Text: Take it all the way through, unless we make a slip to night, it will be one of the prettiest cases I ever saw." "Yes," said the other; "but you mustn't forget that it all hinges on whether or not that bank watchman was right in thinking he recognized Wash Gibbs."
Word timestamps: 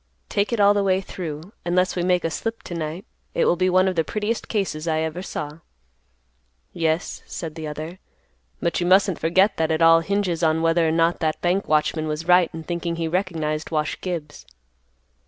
Take 0.29 0.51
it 0.51 0.59
all 0.59 0.73
the 0.73 0.81
way 0.83 0.99
through, 0.99 1.53
unless 1.63 1.95
we 1.95 2.01
make 2.01 2.23
a 2.25 2.31
slip 2.31 2.63
to 2.63 2.73
night, 2.73 3.05
it 3.35 3.45
will 3.45 3.55
be 3.55 3.69
one 3.69 3.87
of 3.87 3.95
the 3.95 4.03
prettiest 4.03 4.47
cases 4.47 4.87
I 4.87 5.01
ever 5.01 5.21
saw." 5.21 5.59
"Yes," 6.73 7.21
said 7.27 7.53
the 7.53 7.67
other; 7.67 7.99
"but 8.59 8.79
you 8.81 8.87
mustn't 8.87 9.19
forget 9.19 9.57
that 9.57 9.69
it 9.69 9.83
all 9.83 9.99
hinges 9.99 10.41
on 10.41 10.63
whether 10.63 10.87
or 10.87 10.91
not 10.91 11.19
that 11.19 11.39
bank 11.41 11.67
watchman 11.67 12.07
was 12.07 12.27
right 12.27 12.49
in 12.51 12.63
thinking 12.63 12.95
he 12.95 13.07
recognized 13.07 13.69
Wash 13.69 14.01
Gibbs." 14.01 14.47